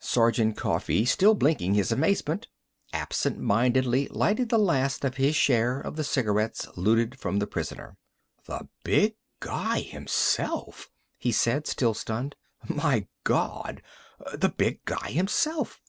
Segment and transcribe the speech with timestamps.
[0.00, 2.48] Sergeant Coffee, still blinking his amazement,
[2.92, 7.96] absent mindedly lighted the last of his share of the cigarettes looted from the prisoner.
[8.46, 10.90] "The big guy himself!"
[11.20, 12.34] he said, still stunned.
[12.68, 13.80] "My Gawd!
[14.36, 15.80] The big guy himself!"